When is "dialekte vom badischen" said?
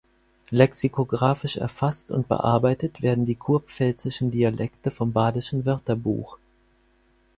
4.31-5.63